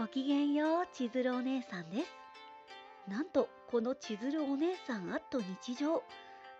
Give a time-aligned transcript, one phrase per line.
[0.00, 2.16] ごきげんよう千鶴お姉さんです。
[3.06, 6.02] なんとこの千鶴お姉さんあっと日常。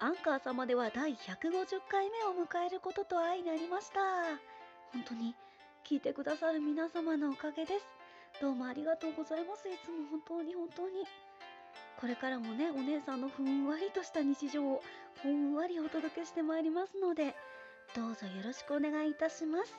[0.00, 4.00] アンカー様では第150回目を迎えることと相なりました。
[4.92, 5.36] 本当に
[5.88, 7.86] 聞いてくださる皆様のおかげです。
[8.42, 9.68] どうもありがとうございます。
[9.68, 11.06] いつも本当に本当に。
[12.00, 14.82] これからもねお姉さんのふんわりとした日常を
[15.22, 17.36] ほんわりお届けしてまいりますので
[17.94, 19.78] どうぞよろしくお願いいたします。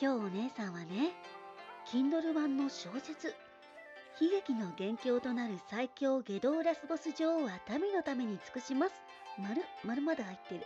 [0.00, 1.12] 今日お姉さんはね
[1.92, 3.34] Kindle 版の小説。
[4.18, 8.94] 悲劇の元凶となる最強下道ラスボス女王は民のために尽くします。
[9.38, 10.60] 丸丸まで入ってる。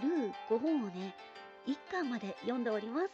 [0.00, 1.16] ルー5本をね
[1.66, 3.10] 1巻まで読んでおります。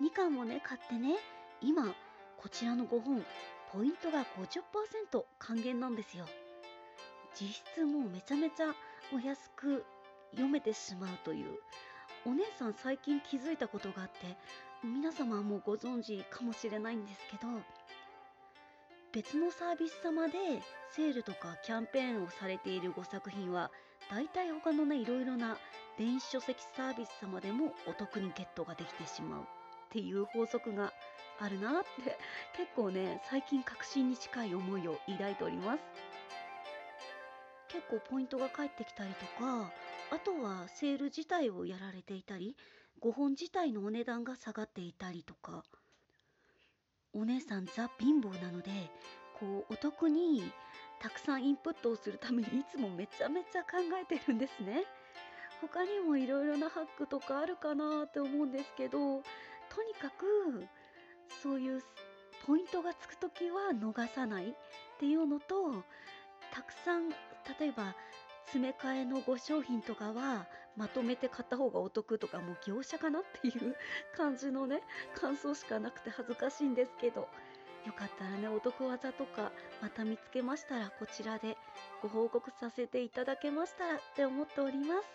[0.00, 1.16] 2巻もね買ってね。
[1.60, 1.92] 今
[2.36, 3.24] こちらの5本
[3.72, 4.24] ポイントが
[5.10, 6.24] 50%還元なんですよ。
[7.34, 8.72] 実質もうめちゃめちゃ
[9.12, 9.84] お安く
[10.30, 11.58] 読めてしまうという。
[12.28, 14.36] お姉さん最近気づいたことがあって
[14.84, 17.48] 皆様はもうご存知かもしれないんですけど
[19.12, 20.34] 別のサービス様で
[20.94, 23.70] セールとかキャンペーンをされているご作品は
[24.10, 25.56] 大体他のねいろいろな
[25.96, 29.44] 電子書籍サービス様でもお得にゲットができてしまうっ
[29.88, 30.92] ていう法則が
[31.40, 32.18] あるなって
[32.58, 35.80] 結構ね最近確信に近い思いを抱いております。
[37.68, 39.70] 結構ポイントが返ってきたりとか
[40.10, 42.56] あとはセール自体をやられていたり
[43.02, 45.64] 5本自体のお値段が下がっていたりとか。
[47.14, 48.70] お姉さんザ貧乏なので
[49.40, 50.52] こうお得に
[51.00, 54.84] たくさんインプットをするためにいつもめちゃめちゃ考えてるんですね。
[55.60, 59.22] 他にもいろいろなハックとかあるかなって思うんですけど
[59.68, 60.66] とにかく
[61.42, 61.82] そういう
[62.46, 64.54] ポイントがつく時は逃さないっ
[65.00, 65.82] ていうのと
[66.52, 67.96] たくさん例えば
[68.50, 70.46] 詰め替えの5商品とかは
[70.76, 73.76] まとめて買った方がお得とかもう業者かなっていう
[74.16, 74.80] 感じのね
[75.14, 77.28] 感想しかなくて恥ずかしいんですけど。
[77.86, 81.56] よかったらねお得技とかまた見つけましたらこちらで
[82.02, 85.08] ご報告させていただけましたらって思っております。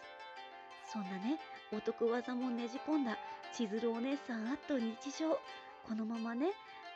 [0.91, 1.39] そんなね
[1.71, 3.17] お得技もねじ込んだ
[3.51, 5.37] 千鶴お姉さんあと日常。
[5.87, 6.53] このままね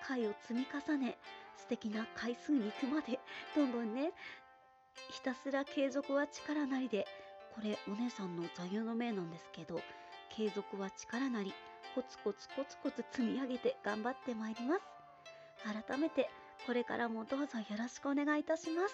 [0.08, 1.18] 回を積み重ね
[1.58, 3.20] 素敵な回数に行くまで
[3.56, 4.14] どんどんね
[5.10, 7.08] ひたすら継続は力なりで
[7.56, 9.82] これお姉さんの座右の銘なんですけど
[10.30, 11.54] 継続は力なり
[11.96, 14.82] コツコツコツコツ積み上げて頑張ってまいります。
[15.64, 16.30] 改めて
[16.68, 18.94] これからもどうぞよろしくお願いいたします。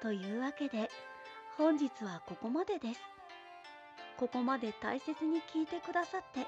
[0.00, 0.88] というわけで
[1.56, 3.00] 本日はここまでです。
[4.16, 6.46] ここまで大切に聞いてくださって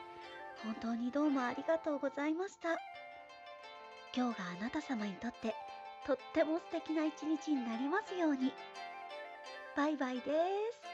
[0.63, 2.79] 本当にどうもありがとうございました。
[4.15, 5.55] 今日があなた様にとって
[6.07, 8.53] とっても素敵な一日になりますように。
[9.77, 10.92] バイバイです。